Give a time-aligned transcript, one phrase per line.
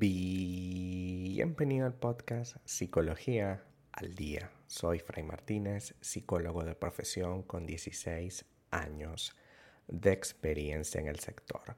[0.00, 4.52] Bienvenido al podcast Psicología al Día.
[4.68, 9.34] Soy Fray Martínez, psicólogo de profesión con 16 años
[9.88, 11.74] de experiencia en el sector.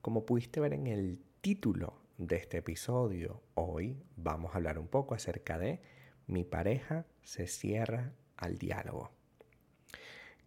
[0.00, 5.14] Como pudiste ver en el título de este episodio, hoy vamos a hablar un poco
[5.14, 5.82] acerca de
[6.26, 9.10] mi pareja se cierra al diálogo.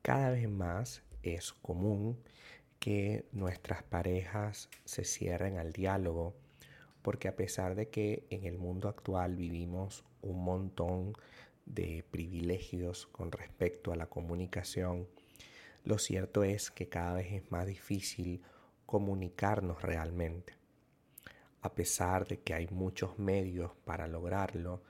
[0.02, 2.18] Cada vez más es común
[2.80, 6.36] que nuestras parejas se cierren al diálogo
[7.02, 11.14] porque a pesar de que en el mundo actual vivimos un montón
[11.66, 15.08] de privilegios con respecto a la comunicación,
[15.84, 18.42] lo cierto es que cada vez es más difícil
[18.86, 20.54] comunicarnos realmente.
[21.62, 24.84] A pesar de que hay muchos medios para lograrlo,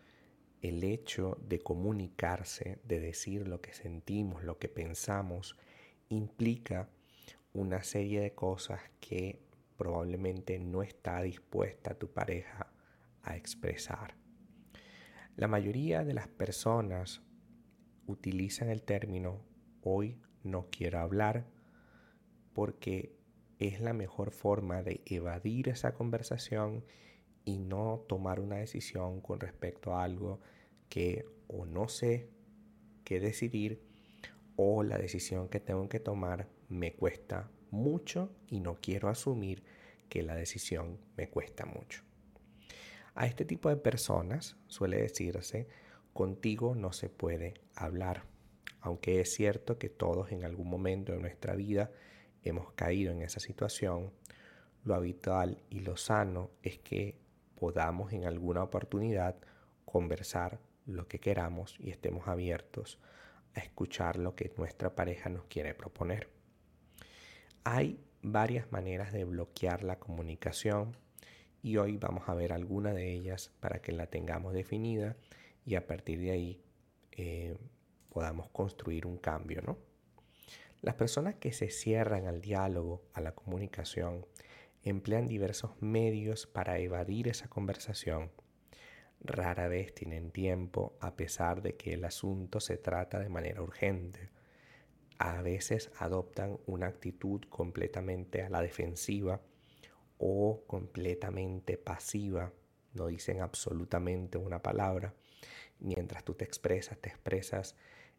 [0.61, 5.55] el hecho de comunicarse, de decir lo que sentimos, lo que pensamos,
[6.09, 6.89] implica
[7.53, 9.39] una serie de cosas que
[9.81, 12.71] probablemente no está dispuesta tu pareja
[13.23, 14.13] a expresar.
[15.35, 17.23] La mayoría de las personas
[18.05, 19.41] utilizan el término
[19.81, 21.47] hoy no quiero hablar
[22.53, 23.17] porque
[23.57, 26.85] es la mejor forma de evadir esa conversación
[27.43, 30.41] y no tomar una decisión con respecto a algo
[30.89, 32.29] que o no sé
[33.03, 33.81] qué decidir
[34.57, 39.63] o la decisión que tengo que tomar me cuesta mucho y no quiero asumir
[40.09, 42.01] que la decisión me cuesta mucho.
[43.13, 45.67] A este tipo de personas suele decirse,
[46.13, 48.23] contigo no se puede hablar,
[48.79, 51.91] aunque es cierto que todos en algún momento de nuestra vida
[52.43, 54.11] hemos caído en esa situación,
[54.85, 57.19] lo habitual y lo sano es que
[57.55, 59.35] podamos en alguna oportunidad
[59.83, 62.97] conversar lo que queramos y estemos abiertos
[63.55, 66.40] a escuchar lo que nuestra pareja nos quiere proponer.
[67.63, 70.97] Hay varias maneras de bloquear la comunicación
[71.61, 75.15] y hoy vamos a ver alguna de ellas para que la tengamos definida
[75.63, 76.61] y a partir de ahí
[77.11, 77.55] eh,
[78.09, 79.77] podamos construir un cambio, ¿no?
[80.81, 84.25] Las personas que se cierran al diálogo, a la comunicación,
[84.81, 88.31] emplean diversos medios para evadir esa conversación.
[89.19, 94.31] Rara vez tienen tiempo a pesar de que el asunto se trata de manera urgente
[95.21, 99.41] a veces adoptan una actitud completamente a la defensiva
[100.17, 102.51] o completamente pasiva,
[102.93, 105.13] no dicen absolutamente una palabra.
[105.79, 107.75] Mientras tú te expresas, te expresas,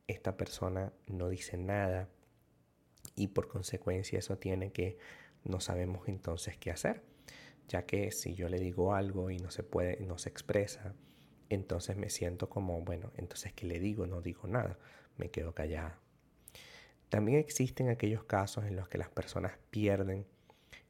[0.07, 2.09] esta persona no dice nada
[3.15, 4.99] y por consecuencia eso tiene que
[5.45, 7.03] no sabemos entonces qué hacer,
[7.69, 10.95] ya que si yo le digo algo y no se puede, no se expresa,
[11.49, 14.07] entonces me siento como, bueno, entonces ¿qué le digo?
[14.07, 14.79] No digo nada,
[15.17, 16.01] me quedo callada.
[17.13, 20.25] También existen aquellos casos en los que las personas pierden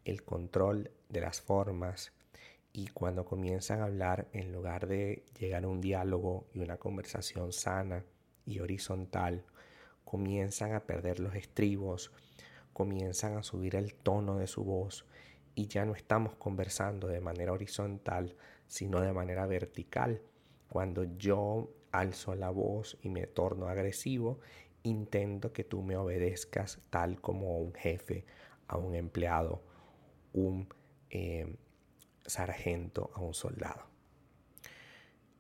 [0.04, 2.12] el control de las formas
[2.72, 7.52] y cuando comienzan a hablar, en lugar de llegar a un diálogo y una conversación
[7.52, 8.04] sana
[8.46, 9.44] y horizontal,
[10.04, 12.12] comienzan a perder los estribos,
[12.72, 15.04] comienzan a subir el tono de su voz
[15.56, 18.36] y ya no estamos conversando de manera horizontal,
[18.68, 20.22] sino de manera vertical.
[20.68, 24.38] Cuando yo alzo la voz y me torno agresivo
[24.82, 28.24] intento que tú me obedezcas tal como un jefe
[28.66, 29.62] a un empleado,
[30.32, 30.68] un
[31.10, 31.56] eh,
[32.26, 33.84] sargento a un soldado.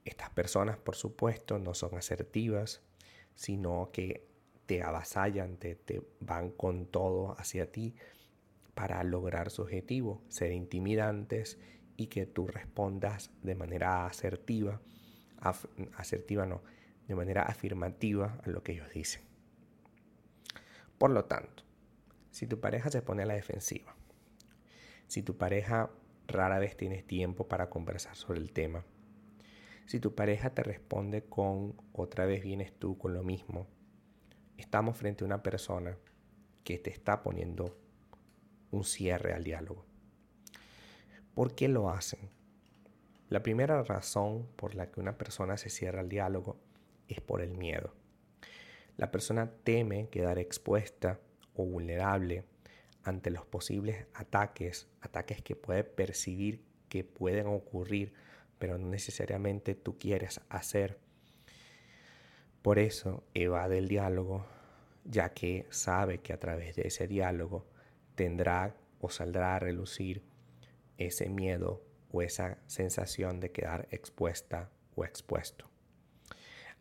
[0.04, 2.82] Estas personas, por supuesto, no son asertivas,
[3.34, 4.26] sino que
[4.66, 7.94] te avasallan, te, te van con todo hacia ti
[8.74, 11.58] para lograr su objetivo, ser intimidantes
[11.96, 14.80] y que tú respondas de manera asertiva,
[15.96, 16.62] asertiva no,
[17.06, 19.31] de manera afirmativa a lo que ellos dicen.
[21.02, 21.64] Por lo tanto,
[22.30, 23.96] si tu pareja se pone a la defensiva,
[25.08, 25.90] si tu pareja
[26.28, 28.84] rara vez tienes tiempo para conversar sobre el tema,
[29.84, 33.66] si tu pareja te responde con otra vez vienes tú con lo mismo,
[34.56, 35.98] estamos frente a una persona
[36.62, 37.76] que te está poniendo
[38.70, 39.84] un cierre al diálogo.
[41.34, 42.30] ¿Por qué lo hacen?
[43.28, 46.60] La primera razón por la que una persona se cierra al diálogo
[47.08, 47.92] es por el miedo.
[48.96, 51.20] La persona teme quedar expuesta
[51.54, 52.44] o vulnerable
[53.04, 58.12] ante los posibles ataques, ataques que puede percibir que pueden ocurrir,
[58.58, 60.98] pero no necesariamente tú quieres hacer.
[62.60, 64.46] Por eso evade el diálogo,
[65.04, 67.66] ya que sabe que a través de ese diálogo
[68.14, 70.22] tendrá o saldrá a relucir
[70.98, 75.71] ese miedo o esa sensación de quedar expuesta o expuesto.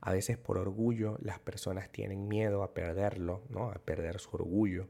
[0.02, 3.70] A veces por orgullo las personas tienen miedo a perderlo, ¿no?
[3.70, 4.88] a perder su orgullo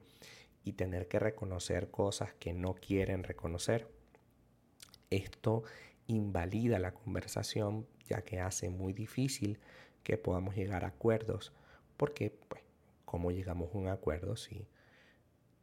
[0.63, 3.89] y tener que reconocer cosas que no quieren reconocer.
[5.09, 5.63] Esto
[6.07, 9.59] invalida la conversación ya que hace muy difícil
[10.03, 11.53] que podamos llegar a acuerdos
[11.97, 12.63] porque pues
[13.05, 14.65] cómo llegamos a un acuerdo si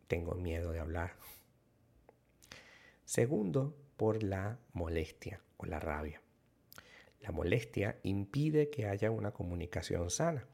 [0.09, 1.15] tengo miedo de hablar.
[3.05, 6.21] Segundo, por la molestia o la rabia.
[7.20, 10.47] La molestia impide que haya una comunicación sana,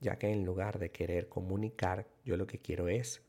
[0.00, 3.22] ya que en lugar de querer comunicar, yo lo que quiero es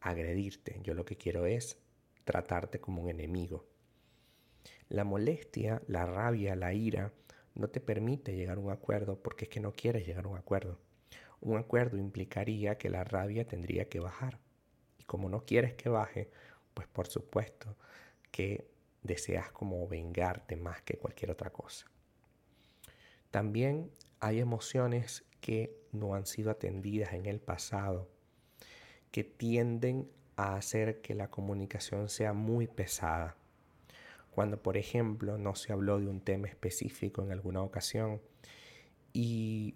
[0.00, 1.78] agredirte, yo lo que quiero es
[2.24, 3.66] tratarte como un enemigo.
[4.88, 7.12] La molestia, la rabia, la ira
[7.54, 10.38] no te permite llegar a un acuerdo porque es que no quieres llegar a un
[10.38, 10.78] acuerdo.
[11.40, 14.38] Un acuerdo implicaría que la rabia tendría que bajar.
[14.98, 16.30] Y como no quieres que baje,
[16.74, 17.76] pues por supuesto
[18.30, 18.70] que
[19.02, 21.86] deseas como vengarte más que cualquier otra cosa.
[23.30, 28.08] También hay emociones que no han sido atendidas en el pasado,
[29.10, 33.36] que tienden a hacer que la comunicación sea muy pesada.
[34.30, 38.20] Cuando, por ejemplo, no se habló de un tema específico en alguna ocasión
[39.12, 39.74] y,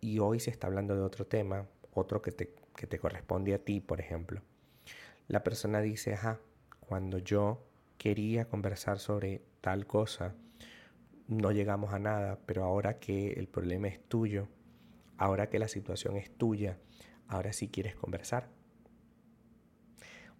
[0.00, 3.58] y hoy se está hablando de otro tema, otro que te, que te corresponde a
[3.58, 4.42] ti, por ejemplo.
[5.28, 6.40] La persona dice, ajá,
[6.80, 7.62] cuando yo
[8.02, 10.34] quería conversar sobre tal cosa,
[11.28, 14.48] no llegamos a nada, pero ahora que el problema es tuyo,
[15.18, 16.80] ahora que la situación es tuya,
[17.28, 18.48] ahora sí quieres conversar.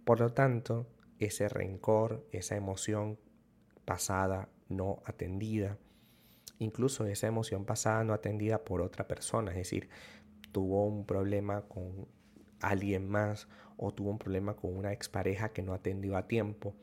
[0.05, 0.89] Por lo tanto,
[1.21, 3.21] ese rencor, esa emoción
[3.85, 5.79] pasada no atendida,
[6.59, 9.89] incluso esa emoción pasada no atendida por otra persona, es decir,
[10.51, 12.09] tuvo un problema con
[12.61, 16.75] alguien más o tuvo un problema con una expareja que no atendió a tiempo,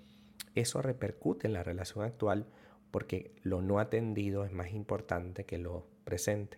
[0.56, 2.48] eso repercute en la relación actual
[2.92, 6.58] porque lo no atendido es más importante que lo presente.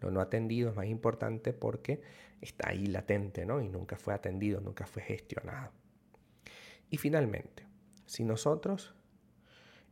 [0.00, 2.02] Lo no atendido es más importante porque
[2.40, 3.60] está ahí latente, ¿no?
[3.62, 5.72] Y nunca fue atendido, nunca fue gestionado.
[6.90, 7.66] Y finalmente,
[8.04, 8.94] si nosotros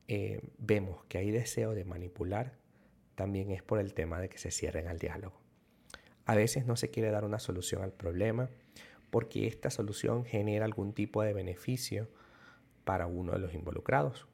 [0.09, 2.59] eh, vemos que hay deseo de manipular,
[3.15, 5.41] también es por el tema de que se cierren al diálogo.
[6.27, 8.51] A veces no se quiere dar una solución al problema
[9.11, 12.09] porque esta solución genera algún tipo de beneficio
[12.91, 14.27] para uno de los involucrados.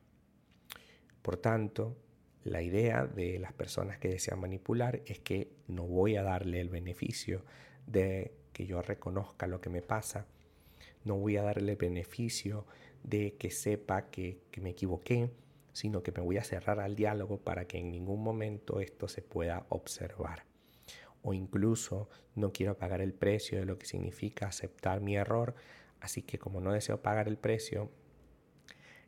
[1.21, 1.95] Por tanto,
[2.43, 6.71] la idea de las personas que desean manipular es que no voy a darle el
[6.71, 7.45] beneficio
[7.87, 10.25] de que yo reconozca lo que me pasa,
[11.05, 12.65] no voy a darle el beneficio
[13.03, 15.31] de que sepa que, me equivoqué,
[15.75, 19.21] sino que me voy a cerrar al diálogo para que en ningún momento esto se
[19.21, 20.47] pueda observar.
[21.21, 25.55] O incluso no quiero pagar el precio de lo que significa aceptar mi error,
[26.01, 27.91] así que como no deseo pagar el precio,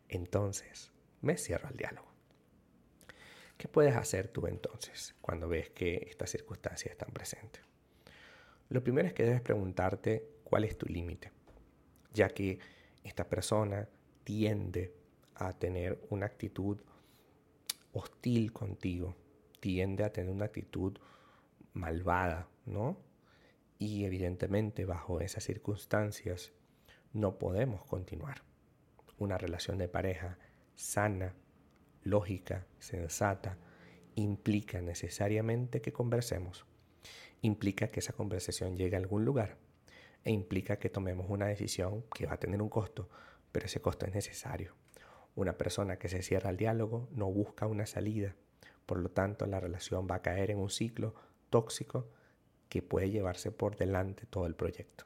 [0.09, 2.09] entonces me cierro al diálogo.
[3.57, 7.63] ¿Qué puedes hacer tú entonces cuando ves que estas circunstancias están presentes?
[8.69, 11.33] Lo primero es que debes preguntarte cuál es tu límite,
[12.13, 12.59] ya que
[13.03, 13.89] esta persona
[14.25, 14.95] tiende
[15.35, 16.81] a tener una actitud
[17.93, 19.17] hostil contigo,
[19.61, 20.97] tiende a tener una actitud
[21.73, 22.97] malvada, ¿no?
[23.79, 26.53] Y evidentemente bajo esas circunstancias
[27.13, 28.43] no podemos continuar
[29.19, 30.39] una relación de pareja
[30.75, 31.35] sana,
[32.03, 33.59] lógica, sensata,
[34.15, 36.67] implica necesariamente que conversemos,
[37.43, 39.59] implica que esa conversación llegue a algún lugar
[40.25, 43.09] e implica que tomemos una decisión que va a tener un costo,
[43.53, 44.75] pero ese costo es necesario.
[45.35, 48.35] Una persona que se cierra al diálogo no busca una salida,
[48.87, 51.15] por lo tanto la relación va a caer en un ciclo
[51.51, 52.11] tóxico
[52.69, 55.05] que puede llevarse por delante todo el proyecto.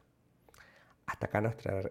[1.07, 1.90] Hasta acá nuestra